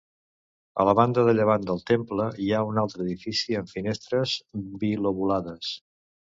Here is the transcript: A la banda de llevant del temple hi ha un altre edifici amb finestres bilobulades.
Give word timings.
A 0.83 0.85
la 0.87 0.95
banda 0.99 1.25
de 1.27 1.35
llevant 1.39 1.67
del 1.67 1.83
temple 1.91 2.25
hi 2.45 2.49
ha 2.49 2.63
un 2.71 2.81
altre 2.85 3.07
edifici 3.07 3.61
amb 3.61 3.77
finestres 3.77 4.37
bilobulades. 4.87 5.73